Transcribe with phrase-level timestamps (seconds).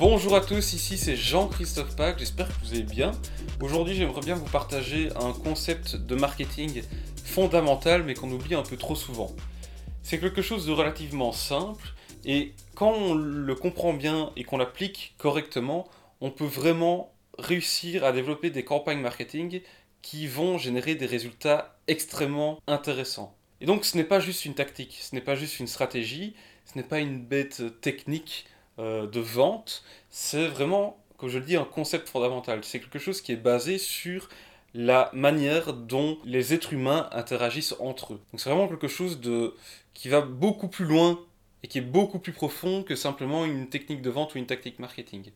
[0.00, 3.12] Bonjour à tous, ici c'est Jean-Christophe Pack, j'espère que vous allez bien.
[3.60, 6.82] Aujourd'hui j'aimerais bien vous partager un concept de marketing
[7.22, 9.30] fondamental mais qu'on oublie un peu trop souvent.
[10.02, 11.86] C'est quelque chose de relativement simple
[12.24, 15.86] et quand on le comprend bien et qu'on l'applique correctement,
[16.22, 19.60] on peut vraiment réussir à développer des campagnes marketing
[20.00, 23.36] qui vont générer des résultats extrêmement intéressants.
[23.60, 26.32] Et donc ce n'est pas juste une tactique, ce n'est pas juste une stratégie,
[26.64, 28.46] ce n'est pas une bête technique
[28.80, 32.60] euh, de vente, c'est vraiment, comme je le dis, un concept fondamental.
[32.64, 34.28] C'est quelque chose qui est basé sur
[34.74, 38.20] la manière dont les êtres humains interagissent entre eux.
[38.32, 39.54] Donc c'est vraiment quelque chose de
[39.94, 41.20] qui va beaucoup plus loin
[41.62, 44.78] et qui est beaucoup plus profond que simplement une technique de vente ou une tactique
[44.78, 45.30] marketing.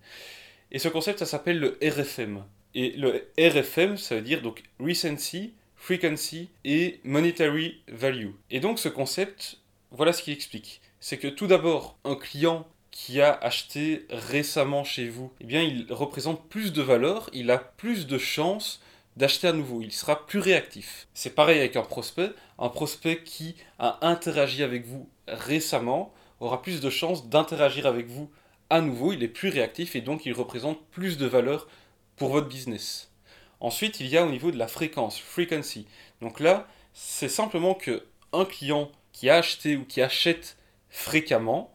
[0.71, 2.45] Et ce concept, ça s'appelle le RFM.
[2.75, 8.31] Et le RFM, ça veut dire donc recency, frequency et monetary value.
[8.51, 9.59] Et donc ce concept,
[9.91, 10.81] voilà ce qu'il explique.
[10.99, 15.93] C'est que tout d'abord, un client qui a acheté récemment chez vous, eh bien, il
[15.93, 18.81] représente plus de valeur, il a plus de chances
[19.17, 21.09] d'acheter à nouveau, il sera plus réactif.
[21.13, 26.81] C'est pareil avec un prospect, un prospect qui a interagi avec vous récemment aura plus
[26.81, 28.31] de chances d'interagir avec vous
[28.71, 31.67] à nouveau, il est plus réactif et donc il représente plus de valeur
[32.15, 33.11] pour votre business.
[33.59, 35.87] Ensuite, il y a au niveau de la fréquence, frequency.
[36.23, 40.57] Donc là, c'est simplement que un client qui a acheté ou qui achète
[40.91, 41.74] fréquemment,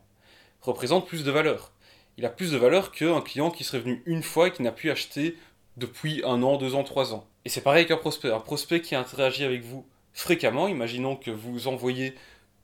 [0.70, 1.72] représente plus de valeur.
[2.18, 4.72] Il a plus de valeur qu'un client qui serait venu une fois et qui n'a
[4.72, 5.38] pu acheter
[5.78, 7.26] depuis un an, deux ans, trois ans.
[7.46, 8.32] Et c'est pareil qu'un prospect.
[8.32, 12.14] Un prospect qui interagit avec vous fréquemment, imaginons que vous envoyez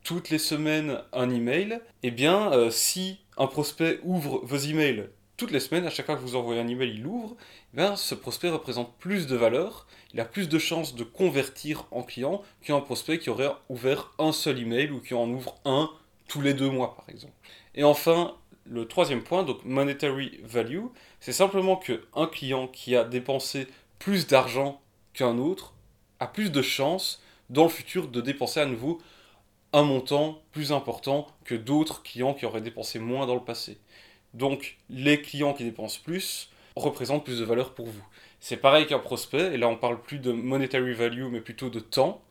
[0.04, 5.52] toutes les semaines un email, eh bien, euh, si un prospect ouvre vos emails toutes
[5.52, 7.36] les semaines, à chaque fois que vous envoyez un email, il l'ouvre,
[7.78, 12.04] eh ce prospect représente plus de valeur, il a plus de chances de convertir en
[12.04, 15.90] client qu'un prospect qui aurait ouvert un seul email ou qui en ouvre un
[16.28, 17.34] tous les deux mois, par exemple.
[17.76, 20.86] Et enfin, le troisième point, donc monetary value,
[21.20, 23.68] c'est simplement qu'un client qui a dépensé
[24.00, 24.82] plus d'argent
[25.14, 25.74] qu'un autre
[26.20, 29.00] a plus de chances dans le futur de dépenser à nouveau
[29.74, 33.78] un montant plus important que d'autres clients qui auraient dépensé moins dans le passé.
[34.34, 38.04] Donc les clients qui dépensent plus représentent plus de valeur pour vous.
[38.40, 41.80] C'est pareil qu'un prospect, et là on parle plus de monetary value mais plutôt de
[41.80, 42.22] temps.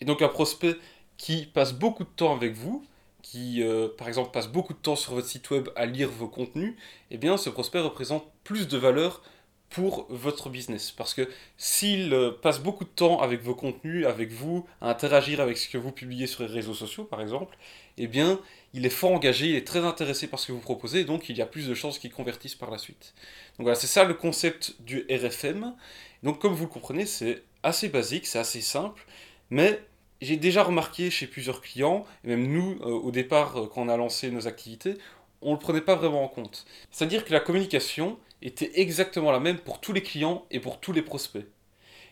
[0.00, 0.76] Et donc un prospect
[1.16, 2.84] qui passe beaucoup de temps avec vous,
[3.30, 6.28] qui, euh, par exemple, passe beaucoup de temps sur votre site web à lire vos
[6.28, 6.76] contenus,
[7.10, 9.20] eh bien, ce prospect représente plus de valeur
[9.68, 10.92] pour votre business.
[10.92, 15.40] Parce que s'il euh, passe beaucoup de temps avec vos contenus, avec vous, à interagir
[15.40, 17.58] avec ce que vous publiez sur les réseaux sociaux, par exemple,
[17.98, 18.38] eh bien,
[18.74, 21.36] il est fort engagé, il est très intéressé par ce que vous proposez, donc il
[21.36, 23.12] y a plus de chances qu'il convertisse par la suite.
[23.58, 25.74] Donc voilà, c'est ça le concept du RFM.
[26.22, 29.04] Donc comme vous le comprenez, c'est assez basique, c'est assez simple,
[29.50, 29.80] mais
[30.20, 33.88] j'ai déjà remarqué chez plusieurs clients, et même nous, euh, au départ, euh, quand on
[33.88, 34.94] a lancé nos activités,
[35.42, 36.66] on ne le prenait pas vraiment en compte.
[36.90, 40.92] C'est-à-dire que la communication était exactement la même pour tous les clients et pour tous
[40.92, 41.46] les prospects.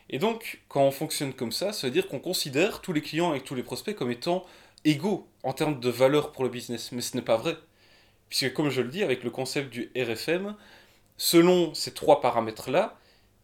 [0.09, 3.33] Et donc, quand on fonctionne comme ça, ça veut dire qu'on considère tous les clients
[3.33, 4.45] et tous les prospects comme étant
[4.83, 6.91] égaux en termes de valeur pour le business.
[6.91, 7.57] Mais ce n'est pas vrai.
[8.29, 10.55] Puisque, comme je le dis, avec le concept du RFM,
[11.17, 12.97] selon ces trois paramètres-là,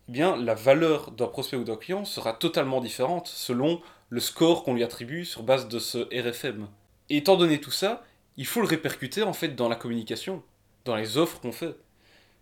[0.09, 4.63] eh bien, la valeur d'un prospect ou d'un client sera totalement différente selon le score
[4.63, 6.67] qu'on lui attribue sur base de ce RFM.
[7.09, 8.03] Et étant donné tout ça,
[8.37, 10.43] il faut le répercuter en fait dans la communication,
[10.85, 11.75] dans les offres qu'on fait.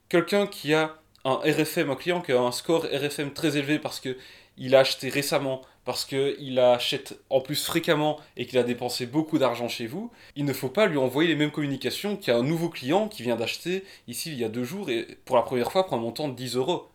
[0.09, 3.99] Quelqu'un qui a un RFM, un client qui a un score RFM très élevé parce
[3.99, 4.17] que
[4.57, 9.37] il a acheté récemment, parce qu'il achète en plus fréquemment et qu'il a dépensé beaucoup
[9.37, 12.69] d'argent chez vous, il ne faut pas lui envoyer les mêmes communications qu'à un nouveau
[12.69, 15.85] client qui vient d'acheter ici il y a deux jours et pour la première fois
[15.85, 16.89] pour un montant de 10 euros.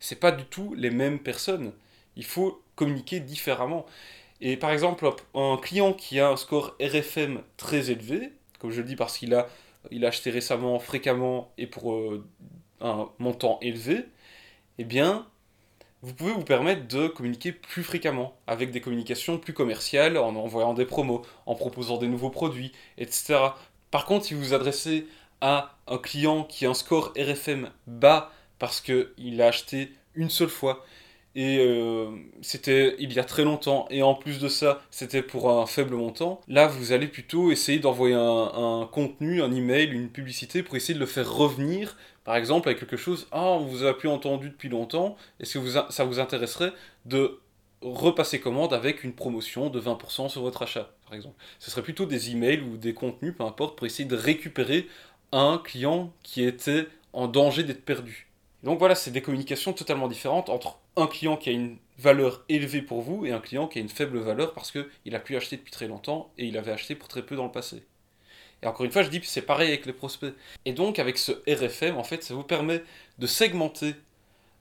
[0.00, 1.72] C'est pas du tout les mêmes personnes.
[2.16, 3.86] Il faut communiquer différemment.
[4.40, 8.86] Et par exemple, un client qui a un score RFM très élevé, comme je le
[8.86, 9.46] dis parce qu'il a,
[9.92, 12.24] il a acheté récemment, fréquemment et pour euh,
[12.80, 14.04] un montant élevé,
[14.78, 15.26] eh bien,
[16.02, 20.74] vous pouvez vous permettre de communiquer plus fréquemment, avec des communications plus commerciales, en envoyant
[20.74, 23.38] des promos, en proposant des nouveaux produits, etc.
[23.92, 25.06] Par contre, si vous vous adressez
[25.40, 30.48] à un client qui a un score RFM bas parce qu'il a acheté une seule
[30.48, 30.84] fois,
[31.34, 32.10] et euh,
[32.42, 35.94] c'était il y a très longtemps, et en plus de ça, c'était pour un faible
[35.94, 36.40] montant.
[36.48, 41.00] Là, vous allez plutôt essayer d'envoyer un, contenu, un email, une publicité pour essayer de
[41.00, 44.68] le faire revenir, par exemple, avec quelque chose Ah, on vous a plus entendu depuis
[44.68, 46.72] longtemps, est-ce que vous ça vous intéresserait
[47.06, 47.38] de
[47.80, 51.36] repasser commande avec une promotion de 20% sur votre achat, par exemple?
[51.58, 54.86] Ce serait plutôt des emails ou des contenus, peu importe, pour essayer de récupérer
[55.32, 58.28] un client qui était en danger d'être perdu.
[58.62, 62.82] Donc voilà, c'est des communications totalement différentes entre un client qui a une valeur élevée
[62.82, 65.56] pour vous et un client qui a une faible valeur parce qu'il a pu acheter
[65.56, 67.82] depuis très longtemps et il avait acheté pour très peu dans le passé.
[68.62, 70.34] Et encore une fois, je dis que c'est pareil avec les prospects.
[70.64, 72.82] Et donc, avec ce RFM, en fait, ça vous permet
[73.18, 73.94] de segmenter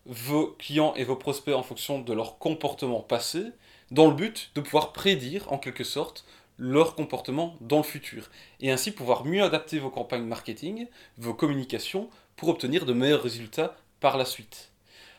[0.06, 3.44] vos clients et vos prospects en fonction de leur comportement passé,
[3.92, 6.26] dans le but de pouvoir prédire, en quelque sorte,
[6.58, 8.32] leur comportement dans le futur.
[8.60, 10.88] Et ainsi pouvoir mieux adapter vos campagnes marketing,
[11.18, 14.71] vos communications, pour obtenir de meilleurs résultats par la suite.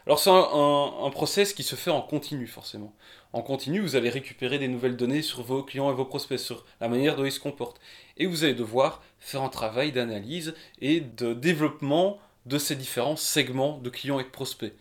[0.06, 2.92] Alors c'est un, process qui se fait en continu forcément.
[3.32, 6.64] En continu, vous allez récupérer des nouvelles données sur vos clients et vos prospects, sur
[6.80, 7.80] la manière dont ils se comportent.
[8.16, 13.78] Et vous allez devoir faire un travail d'analyse et de développement de ces différents segments
[13.78, 14.74] de clients et de prospects.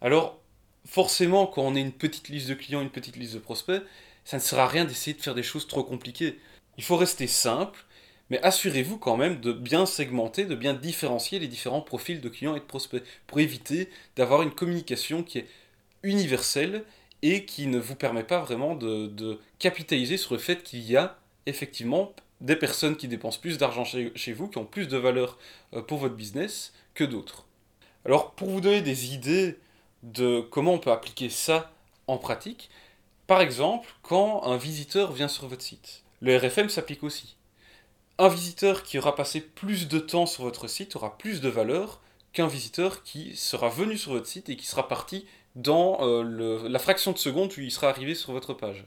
[0.00, 0.38] Alors
[0.86, 3.82] forcément, quand on a une petite liste de clients, une petite liste de prospects,
[4.24, 6.38] ça ne sert à rien d'essayer de faire des choses trop compliquées.
[6.78, 7.84] Il faut rester simple,
[8.30, 12.56] mais assurez-vous quand même de bien segmenter, de bien différencier les différents profils de clients
[12.56, 15.48] et de prospects, pour éviter d'avoir une communication qui est
[16.02, 16.84] universelle
[17.22, 21.18] et qui ne vous permet pas vraiment de, capitaliser sur le fait qu'il y a
[21.46, 25.38] effectivement des personnes qui dépensent plus d'argent chez, vous, qui ont plus de valeur
[25.72, 27.46] euh, pour votre business que d'autres.
[28.04, 29.58] Alors pour vous donner des idées
[30.02, 31.72] de comment on peut appliquer ça
[32.06, 32.68] en pratique,
[33.26, 37.36] par exemple, quand un visiteur vient sur votre site, le RFM s'applique aussi
[38.18, 42.00] un visiteur qui aura passé plus de temps sur votre site aura plus de valeur
[42.32, 46.78] qu'un visiteur qui sera venu sur votre site et qui sera parti dans euh, la
[46.78, 48.84] fraction de seconde où il sera arrivé sur votre page.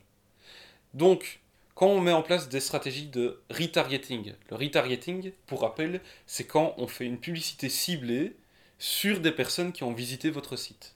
[0.93, 1.39] Donc,
[1.75, 6.73] quand on met en place des stratégies de retargeting, le retargeting, pour rappel, c'est quand
[6.77, 8.35] on fait une publicité ciblée
[8.79, 10.95] sur des personnes qui ont visité votre site.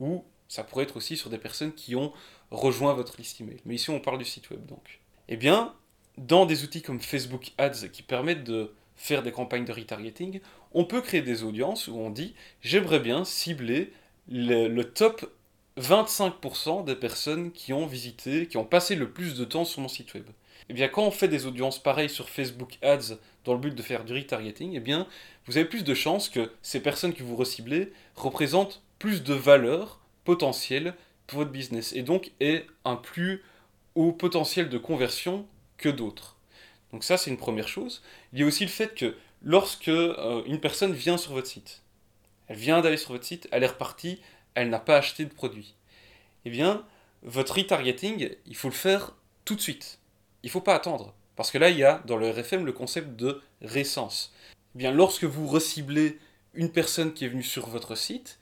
[0.00, 2.12] Ou ça pourrait être aussi sur des personnes qui ont
[2.50, 3.60] rejoint votre liste email.
[3.64, 5.00] Mais ici, on parle du site web donc.
[5.28, 5.74] Eh bien,
[6.18, 10.40] dans des outils comme Facebook Ads qui permettent de faire des campagnes de retargeting,
[10.72, 13.92] on peut créer des audiences où on dit j'aimerais bien cibler
[14.28, 15.30] le, top
[15.78, 19.88] 25% des personnes qui ont visité, qui ont passé le plus de temps sur mon
[19.88, 20.24] site web.
[20.28, 23.74] Et eh bien quand on fait des audiences pareilles sur Facebook Ads dans le but
[23.74, 25.08] de faire du retargeting, et eh bien
[25.46, 29.98] vous avez plus de chances que ces personnes que vous reciblez représentent plus de valeur
[30.24, 30.94] potentielle
[31.26, 33.42] pour votre business et donc aient un plus
[33.96, 35.46] haut potentiel de conversion
[35.78, 36.36] que d'autres.
[36.92, 38.02] Donc ça, c'est une première chose.
[38.32, 41.82] Il y a aussi le fait que lorsque euh, une personne vient sur votre site,
[42.48, 44.20] elle vient d'aller sur votre site, elle est repartie,
[44.54, 45.74] elle n'a pas acheté de produit.
[46.44, 46.84] Eh bien,
[47.22, 49.14] votre retargeting, il faut le faire
[49.44, 49.98] tout de suite.
[50.42, 51.14] Il ne faut pas attendre.
[51.36, 54.32] Parce que là, il y a dans le RFM le concept de récence.
[54.74, 56.18] Eh bien, lorsque vous reciblez
[56.54, 58.38] une personne qui est venue sur votre site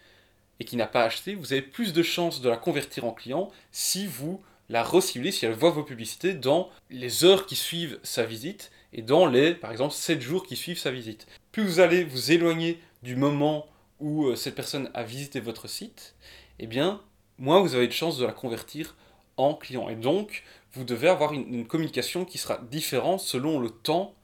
[0.59, 3.51] et qui n'a pas acheté, vous avez plus de chances de la convertir en client
[3.71, 8.25] si vous la recibler si elle voit vos publicités dans les heures qui suivent sa
[8.25, 11.27] visite et dans les, par exemple, 7 jours qui suivent sa visite.
[11.51, 13.67] Plus vous allez vous éloigner du moment
[13.99, 16.15] où euh, cette personne a visité votre site,
[16.61, 17.03] eh bien,
[17.39, 18.97] moins vous avez de chances de la convertir
[19.37, 19.89] en client.
[19.89, 24.15] Et donc, vous devez avoir une, communication qui sera différente selon le temps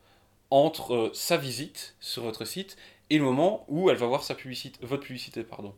[0.50, 2.76] entre euh, sa visite sur votre site
[3.10, 5.42] et le moment où elle va voir sa publicité, votre publicité.
[5.42, 5.74] Pardon.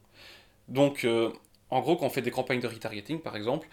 [0.68, 1.32] Donc, euh,
[1.70, 3.66] en gros, quand on fait des campagnes de retargeting, par exemple,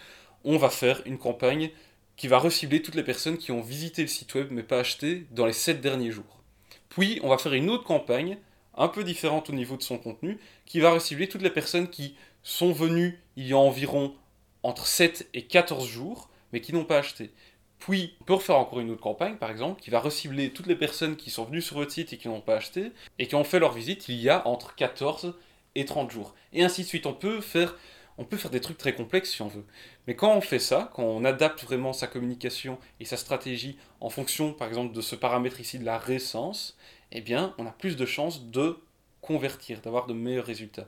[0.45, 1.71] on va faire une campagne
[2.15, 5.25] qui va recibler toutes les personnes qui ont visité le site web mais pas acheté
[5.31, 6.41] dans les 7 derniers jours.
[6.89, 8.37] Puis on va faire une autre campagne,
[8.77, 12.15] un peu différente au niveau de son contenu, qui va recibler toutes les personnes qui
[12.43, 14.15] sont venues il y a environ
[14.63, 17.31] entre 7 et 14 jours mais qui n'ont pas acheté.
[17.79, 20.75] Puis, on peut refaire encore une autre campagne, par exemple, qui va recibler toutes les
[20.75, 23.43] personnes qui sont venues sur votre site et qui n'ont pas acheté, et qui ont
[23.43, 25.35] fait leur visite il y a entre 14
[25.75, 26.33] et 30 jours.
[26.53, 27.05] Et ainsi de suite.
[27.05, 27.77] On peut faire
[28.17, 29.65] on peut faire des trucs très complexes si on veut.
[30.07, 34.09] Mais quand on fait ça, quand on adapte vraiment sa communication et sa stratégie en
[34.09, 36.77] fonction, par exemple, de ce paramètre ici de la récence,
[37.11, 38.77] eh bien, on a plus de chances de
[39.21, 40.87] convertir, d'avoir de meilleurs résultats.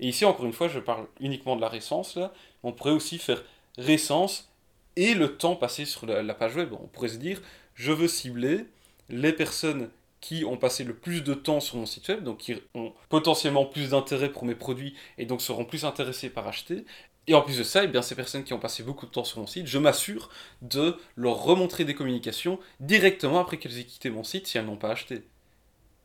[0.00, 2.18] Et ici, encore une fois, je parle uniquement de la récence.
[2.62, 3.42] On pourrait aussi faire
[3.78, 4.50] récence
[4.96, 6.72] et le temps passé sur la, la page web.
[6.72, 7.40] On pourrait se dire,
[7.74, 8.66] je veux cibler
[9.08, 9.90] les personnes
[10.20, 13.66] qui ont passé le plus de temps sur mon site web, donc qui ont potentiellement
[13.66, 16.84] plus d'intérêt pour mes produits et donc seront plus intéressés par acheter.
[17.28, 19.24] Et en plus de ça, eh bien, ces personnes qui ont passé beaucoup de temps
[19.24, 20.30] sur mon site, je m'assure
[20.62, 24.76] de leur remontrer des communications directement après qu'elles aient quitté mon site si elles n'ont
[24.76, 25.24] pas acheté.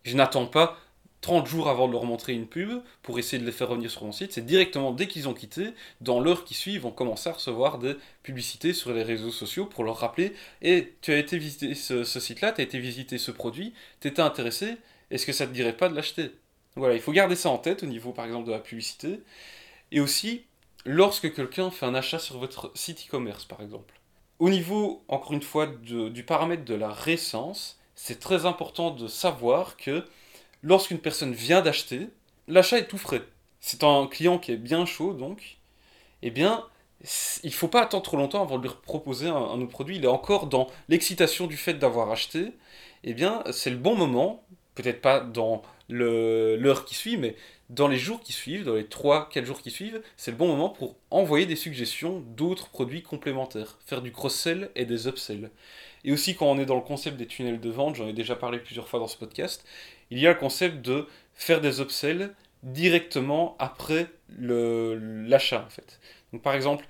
[0.03, 0.77] Je n'attends pas
[1.21, 4.03] 30 jours avant de leur montrer une pub pour essayer de les faire revenir sur
[4.03, 4.33] mon site.
[4.33, 7.77] C'est directement dès qu'ils ont quitté, dans l'heure qui suit, ils vont commencer à recevoir
[7.77, 11.75] des publicités sur les réseaux sociaux pour leur rappeler Et eh, tu as été visiter
[11.75, 14.77] ce, site-là, tu as été visiter ce produit, tu étais intéressé,
[15.11, 16.31] est-ce que ça te dirait pas de l'acheter?
[16.75, 19.19] Voilà, il faut garder ça en tête au niveau par exemple de la publicité.
[19.91, 20.43] Et aussi,
[20.85, 23.93] lorsque quelqu'un fait un achat sur votre site e-commerce par exemple.
[24.39, 29.77] Au niveau, encore une fois, du paramètre de la récence, c'est très important de savoir
[29.77, 30.03] que
[30.63, 32.07] lorsqu'une personne vient d'acheter,
[32.47, 33.21] l'achat est tout frais.
[33.59, 35.57] C'est un client qui est bien chaud, donc,
[36.21, 36.65] eh bien,
[37.43, 39.97] il ne faut pas attendre trop longtemps avant de lui proposer un, un autre produit.
[39.97, 42.51] Il est encore dans l'excitation du fait d'avoir acheté.
[43.03, 44.43] Eh bien, c'est le bon moment,
[44.75, 47.35] peut-être pas dans l'heure qui suit, mais
[47.69, 50.69] dans les jours qui suivent, dans les 3-4 jours qui suivent, c'est le bon moment
[50.69, 55.51] pour envoyer des suggestions d'autres produits complémentaires, faire du cross-sell et des upsell.
[56.03, 58.35] Et aussi quand on est dans le concept des tunnels de vente, j'en ai déjà
[58.35, 59.65] parlé plusieurs fois dans ce podcast,
[60.11, 62.31] il y a le concept de faire des upsells
[62.63, 65.99] directement après l'achat fait.
[66.43, 66.85] Par exemple,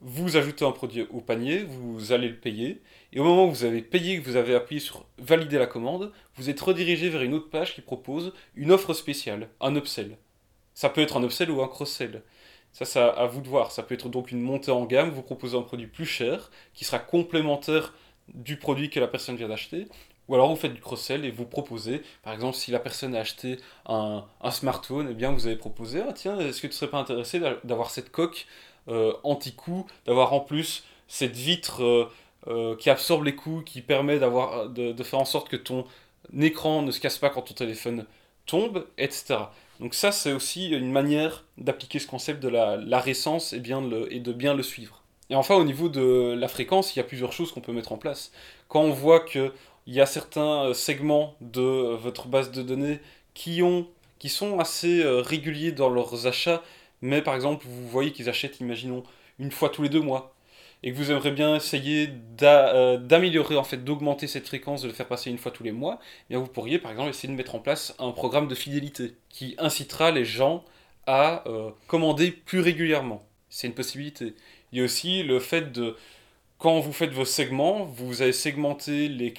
[0.00, 3.64] vous ajoutez un produit au panier, vous allez le payer, et au moment où vous
[3.64, 7.34] avez payé, que vous avez appuyé sur valider la commande, vous êtes redirigé vers une
[7.34, 10.16] autre page qui propose une offre spéciale, un upsell.
[10.74, 12.22] Ça peut être un upsell ou un cross-sell.
[12.72, 13.70] Ça, c'est à vous de voir.
[13.70, 16.84] Ça peut être donc une montée en gamme, vous proposez un produit plus cher, qui
[16.84, 17.94] sera complémentaire
[18.34, 19.86] du produit que la personne vient d'acheter,
[20.28, 23.20] ou alors vous faites du cross-sell et vous proposez, par exemple, si la personne a
[23.20, 26.98] acheté un, smartphone, eh bien vous avez proposé, ah tiens, est-ce que tu serais pas
[26.98, 28.46] intéressé d'avoir cette coque
[28.88, 32.10] euh, anti-coup, d'avoir en plus cette vitre euh,
[32.48, 35.84] euh, qui absorbe les coups, qui permet d'avoir, de, faire en sorte que ton
[36.40, 38.06] écran ne se casse pas quand ton téléphone
[38.46, 39.36] tombe, etc.
[39.80, 44.20] Donc ça, c'est aussi une manière d'appliquer ce concept de la, récence et, bien et
[44.20, 45.02] de bien le suivre.
[45.30, 47.92] Et enfin, au niveau de la fréquence, il y a plusieurs choses qu'on peut mettre
[47.92, 48.32] en place.
[48.68, 49.20] Quand on voit
[49.84, 53.00] qu'il y a certains segments de votre base de données
[53.34, 53.86] qui, ont,
[54.18, 56.62] qui sont assez réguliers dans leurs achats,
[57.00, 59.02] mais par exemple, vous voyez qu'ils achètent, imaginons,
[59.38, 60.34] une fois tous les deux mois,
[60.82, 62.08] et que vous aimeriez bien essayer
[62.42, 65.72] euh, d'améliorer, en fait, d'augmenter cette fréquence, de le faire passer une fois tous les
[65.72, 68.54] mois, eh bien vous pourriez par exemple essayer de mettre en place un programme de
[68.54, 70.64] fidélité qui incitera les gens
[71.06, 73.22] à euh, commander plus régulièrement.
[73.48, 74.34] C'est une possibilité.
[74.72, 75.96] Il y a aussi le fait de,
[76.62, 79.34] quand vous faites vos segments, vous avez segmenté les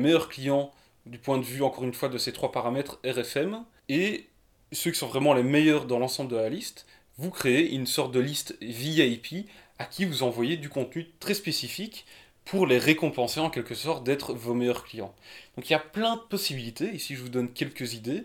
[0.00, 0.72] meilleurs clients
[1.06, 4.26] du point de vue, encore une fois, de ces trois paramètres RFM, et
[4.72, 6.84] ceux qui sont vraiment les meilleurs dans l'ensemble de la liste,
[7.18, 12.04] vous créez une sorte de liste VIP à qui vous envoyez du contenu très spécifique
[12.44, 15.14] pour les récompenser en quelque sorte d'être vos meilleurs clients.
[15.56, 18.24] Donc il y a plein de possibilités, ici je vous donne quelques idées,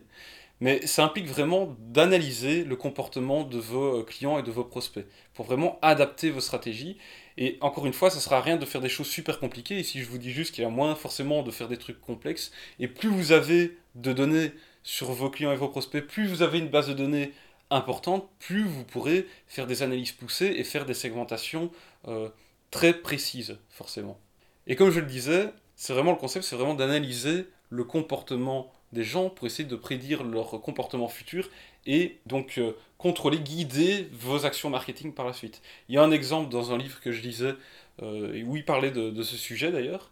[0.62, 5.06] mais ça implique vraiment d'analyser le comportement de vos euh, clients et de vos prospects,
[5.34, 6.98] pour vraiment adapter vos stratégies.
[7.38, 10.06] Et encore une fois, ça sera rien de faire des choses super compliquées, ici je
[10.06, 13.10] vous dis juste qu'il y a moins forcément de faire des trucs complexes, et plus
[13.10, 14.52] vous avez de données
[14.84, 17.32] sur vos clients et vos prospects, plus vous avez une base de données
[17.70, 21.72] importante, plus vous pourrez faire des analyses poussées et faire des segmentations
[22.08, 22.30] euh,
[22.70, 24.20] très précises, forcément.
[24.68, 29.04] Et comme je le disais, c'est vraiment le concept, c'est vraiment d'analyser le comportement des
[29.04, 31.50] gens pour essayer de prédire leur comportement futur
[31.86, 35.62] et donc euh, contrôler, guider vos actions marketing par la suite.
[35.90, 37.54] Il y a un exemple dans un livre que je lisais,
[38.02, 40.12] euh, où il parlait de ce sujet d'ailleurs,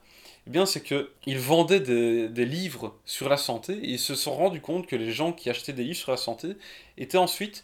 [0.49, 4.61] eh bien, c'est qu'ils vendaient des, livres sur la santé et ils se sont rendus
[4.61, 6.55] compte que les gens qui achetaient des livres sur la santé
[6.97, 7.63] étaient ensuite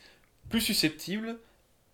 [0.49, 1.39] plus susceptibles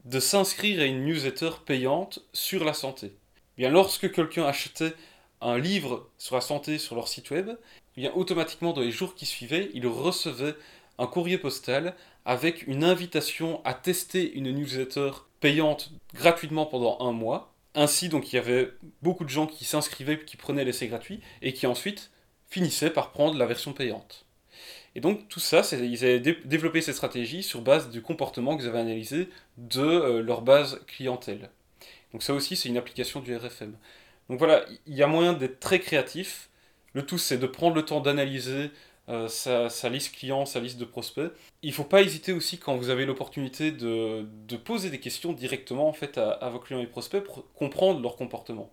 [0.03, 3.13] de s'inscrire à une newsletter payante sur la santé.
[3.57, 4.93] Eh bien, lorsque quelqu'un achetait
[5.39, 7.51] un livre sur la santé sur leur site web,
[7.95, 10.55] eh bien, automatiquement dans les jours qui suivaient, il recevait
[11.01, 17.51] un courrier postal avec une invitation à tester une newsletter payante gratuitement pendant un mois
[17.73, 21.53] ainsi, donc, il y avait beaucoup de gens qui s'inscrivaient, qui prenaient l'essai gratuit, et
[21.53, 22.11] qui ensuite
[22.49, 24.25] finissaient par prendre la version payante.
[24.93, 28.79] Et donc, tout ça, ils avaient développé cette stratégie sur base du comportement qu'ils avaient
[28.79, 31.49] analysé de euh, leur base clientèle.
[32.11, 33.77] Donc, ça aussi, c'est une application du RFM.
[34.29, 36.49] Donc voilà, il y a moyen d'être très créatif.
[36.93, 38.71] Le tout, c'est de prendre le temps d'analyser
[39.11, 41.31] euh, sa, liste client, sa liste de prospects.
[41.63, 44.25] Il ne faut pas hésiter aussi quand vous avez l'opportunité de,
[44.63, 48.71] poser des questions directement en fait à, vos clients et prospects pour comprendre leur comportement.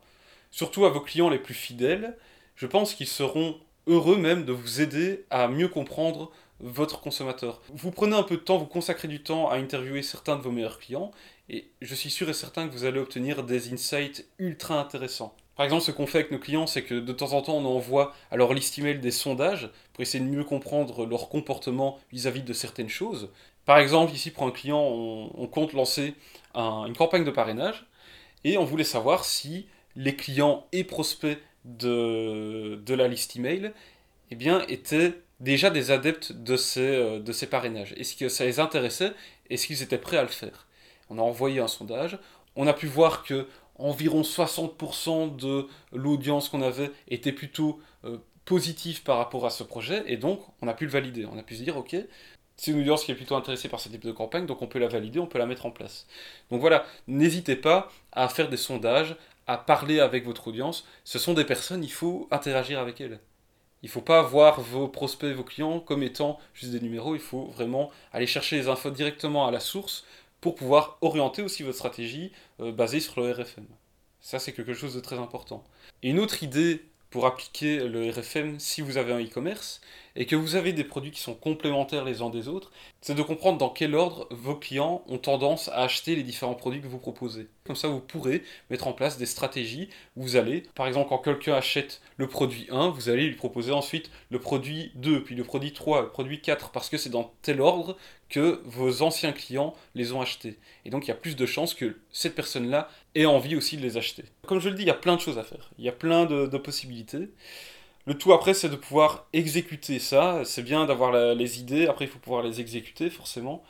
[0.51, 2.17] Surtout à vos clients les plus fidèles,
[2.55, 6.31] je pense qu'ils seront heureux même de vous aider à mieux comprendre
[6.61, 7.61] votre consommateur.
[7.75, 10.53] Vous prenez un peu de temps, vous consacrez du temps à interviewer certains de vos
[10.53, 11.11] meilleurs clients,
[11.49, 15.35] et je suis sûr et certain que vous allez obtenir des insights ultra intéressants.
[15.59, 17.65] Par exemple, ce qu'on fait avec nos clients, c'est que de temps en temps, on
[17.65, 22.43] envoie à leur liste email des sondages pour essayer de mieux comprendre leur comportement vis-à-vis
[22.43, 23.31] de certaines choses.
[23.65, 26.15] Par exemple, ici, pour un client, on, compte lancer
[26.55, 27.85] une campagne de parrainage
[28.45, 33.73] et on voulait savoir si les clients et prospects de, la liste email
[34.31, 37.93] eh bien, étaient déjà des adeptes de ces, euh, de ces parrainages.
[37.97, 39.13] Est-ce que ça les intéressait?
[39.51, 40.69] Est-ce qu'ils étaient prêts à le faire?
[41.11, 42.21] On a envoyé un sondage.
[42.55, 49.03] On a pu voir que environ 60% de l'audience qu'on avait était plutôt euh, positive
[49.03, 51.27] par rapport à ce projet, et donc on a pu le valider.
[51.27, 51.95] On a pu se dire, ok,
[52.57, 54.79] c'est une audience qui est plutôt intéressée par ce type de campagne, donc on peut
[54.79, 56.07] la valider, on peut la mettre en place.
[56.51, 60.87] Donc voilà, n'hésitez pas à faire des sondages, à parler avec votre audience.
[61.05, 63.21] Ce sont des personnes, il faut interagir avec elles.
[63.83, 67.21] Il ne faut pas voir vos prospects, vos clients comme étant juste des numéros, il
[67.21, 70.07] faut vraiment aller chercher les infos directement à la source
[70.41, 73.67] pour pouvoir orienter aussi votre stratégie euh, basée sur le RFM.
[74.21, 75.63] Ça, c'est quelque chose de très important.
[76.03, 79.81] Une autre idée pour appliquer le RFM si vous avez un e-commerce
[80.15, 83.23] et que vous avez des produits qui sont complémentaires les uns des autres, c'est de
[83.23, 86.99] comprendre dans quel ordre vos clients ont tendance à acheter les différents produits que vous
[86.99, 87.47] proposez.
[87.65, 89.89] Comme ça, vous pourrez mettre en place des stratégies.
[90.17, 94.11] Vous allez, par exemple, quand quelqu'un achète le produit 1, vous allez lui proposer ensuite
[94.31, 97.61] le produit 2, puis le produit 3, le produit 4, parce que c'est dans tel
[97.61, 97.97] ordre
[98.29, 100.59] que vos anciens clients les ont achetés.
[100.85, 103.83] Et donc, il y a plus de chances que cette personne-là ait envie aussi de
[103.83, 104.25] les acheter.
[104.47, 105.71] Comme je le dis, il y a plein de choses à faire.
[105.79, 107.29] Il y a plein de, de possibilités.
[108.07, 110.43] Le tout après, c'est de pouvoir exécuter ça.
[110.45, 113.63] C'est bien d'avoir les idées, après il faut pouvoir les exécuter forcément.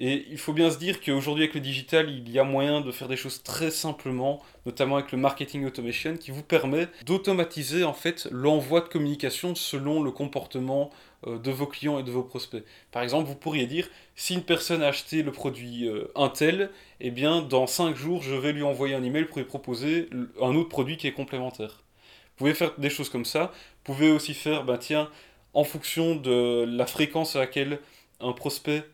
[0.00, 2.92] Et il faut bien se dire qu'aujourd'hui avec le digital, il y a moyen de
[2.92, 7.92] faire des choses très simplement, notamment avec le marketing automation, qui vous permet d'automatiser en
[7.92, 10.90] fait l'envoi de communication selon le comportement
[11.26, 12.64] de vos clients et de vos prospects.
[12.92, 16.70] Par exemple, vous pourriez dire, si une personne a acheté le produit euh, Intel,
[17.00, 20.08] eh bien dans 5 jours, je vais lui envoyer un email pour lui proposer
[20.40, 21.82] un autre produit qui est complémentaire.
[22.38, 23.52] Vous pouvez faire des choses comme ça.
[23.84, 25.10] Vous pouvez aussi faire, bah tiens,
[25.54, 27.80] en fonction de la fréquence à laquelle
[28.20, 28.84] un prospect,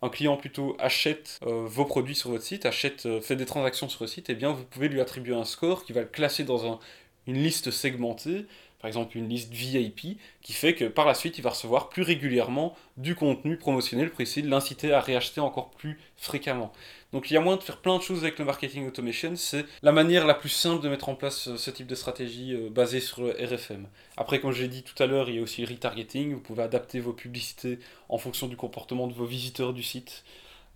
[0.00, 3.88] un client plutôt, achète euh, vos produits sur votre site, achète, euh, fait des transactions
[3.88, 6.44] sur votre site, eh bien vous pouvez lui attribuer un score qui va le classer
[6.44, 6.78] dans un,
[7.26, 8.46] une liste segmentée
[8.84, 12.02] par exemple une liste VIP, qui fait que par la suite, il va recevoir plus
[12.02, 16.70] régulièrement du contenu promotionnel pour essayer de l'inciter à réacheter encore plus fréquemment.
[17.10, 19.64] Donc il y a moyen de faire plein de choses avec le marketing automation, c'est
[19.80, 22.68] la manière la plus simple de mettre en place euh, ce type de stratégie euh,
[22.68, 23.86] basée sur le RFM.
[24.18, 26.62] Après, comme j'ai dit tout à l'heure, il y a aussi le retargeting, vous pouvez
[26.62, 27.78] adapter vos publicités
[28.10, 30.24] en fonction du comportement de vos visiteurs du site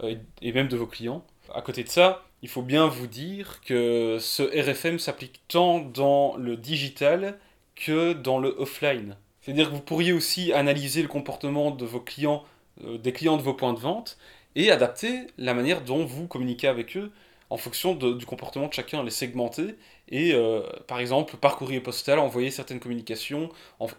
[0.02, 1.26] euh, et même de vos clients.
[1.54, 6.38] À côté de ça, il faut bien vous dire que ce RFM s'applique tant dans
[6.38, 7.38] le digital
[7.78, 9.16] que dans le offline.
[9.40, 12.44] C'est-à-dire que vous pourriez aussi analyser le comportement de vos clients,
[12.84, 14.18] euh, des clients de vos points de vente,
[14.56, 17.12] et adapter la manière dont vous communiquez avec eux
[17.50, 19.76] en fonction du comportement de chacun, les segmenter,
[20.10, 23.48] et euh, par exemple par courrier postal envoyer certaines communications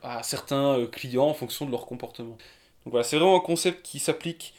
[0.04, 2.38] à certains euh, clients en fonction de leur comportement.
[2.86, 4.54] Donc voilà, c'est vraiment un concept qui s'applique,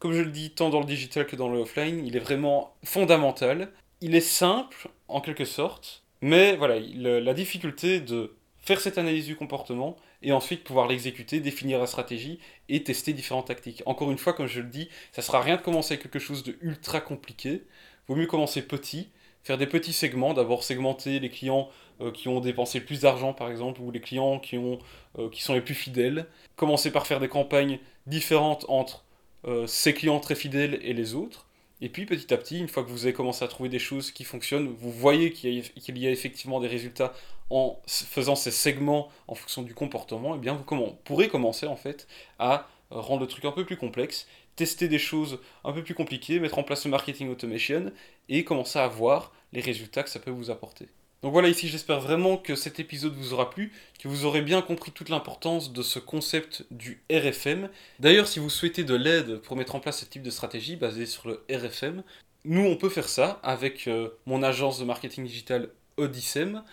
[0.00, 2.04] comme je le dis, tant dans le digital que dans le offline.
[2.04, 3.70] Il est vraiment fondamental.
[4.00, 9.36] Il est simple, en quelque sorte, mais voilà, la difficulté de faire cette analyse du
[9.36, 13.82] comportement et ensuite pouvoir l'exécuter, définir la stratégie et tester différentes tactiques.
[13.86, 16.44] Encore une fois, comme je le dis, ça sera rien de commencer avec quelque chose
[16.44, 17.64] de ultra compliqué.
[18.08, 19.08] Vaut mieux commencer petit,
[19.42, 21.68] faire des petits segments, d'abord segmenter les clients
[22.00, 25.60] euh, qui ont dépensé plus d'argent par exemple, ou les clients qui, euh, sont les
[25.60, 26.26] plus fidèles.
[26.56, 29.04] Commencer par faire des campagnes différentes entre
[29.44, 31.46] euh, ces clients très fidèles et les autres.
[31.82, 34.12] Et puis petit à petit, une fois que vous avez commencé à trouver des choses
[34.12, 37.12] qui fonctionnent, vous voyez qu'il y, a effectivement des résultats
[37.50, 41.74] en faisant ces segments en fonction du comportement, et eh bien vous pourrez commencer en
[41.74, 42.06] fait
[42.38, 46.38] à rendre le truc un peu plus complexe, tester des choses un peu plus compliquées,
[46.38, 47.90] mettre en place le marketing automation
[48.28, 50.86] et commencer à voir les résultats que ça peut vous apporter.
[51.22, 54.60] Donc voilà, ici j'espère vraiment que cet épisode vous aura plu, que vous aurez bien
[54.60, 57.68] compris toute l'importance de ce concept du RFM.
[58.00, 61.06] D'ailleurs, si vous souhaitez de l'aide pour mettre en place ce type de stratégie basée
[61.06, 62.02] sur le RFM,
[62.44, 66.64] nous on peut faire ça avec euh, mon agence de marketing digital Odyssem.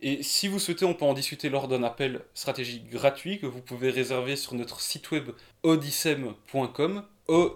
[0.00, 3.60] Et si vous souhaitez, on peut en discuter lors d'un appel stratégique gratuit que vous
[3.60, 5.28] pouvez réserver sur notre site web
[5.62, 7.54] odyssem.com, o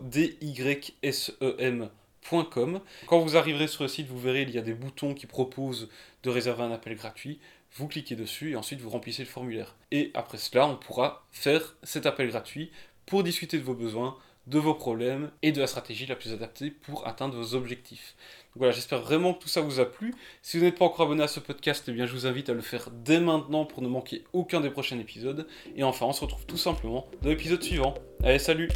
[3.07, 5.89] quand vous arriverez sur le site, vous verrez, il y a des boutons qui proposent
[6.23, 7.39] de réserver un appel gratuit.
[7.77, 9.75] Vous cliquez dessus et ensuite vous remplissez le formulaire.
[9.91, 12.71] Et après cela, on pourra faire cet appel gratuit
[13.07, 16.71] pour discuter de vos besoins, de vos problèmes et de la stratégie la plus adaptée
[16.71, 18.15] pour atteindre vos objectifs.
[18.57, 20.15] Voilà, j'espère vraiment que tout ça vous a plu.
[20.43, 22.55] Si vous n'êtes pas encore abonné à ce podcast, eh bien je vous invite à
[22.55, 25.47] le faire dès maintenant pour ne manquer aucun des prochains épisodes.
[25.77, 27.95] Et enfin, on se retrouve tout simplement dans l'épisode suivant.
[28.23, 28.69] Allez, salut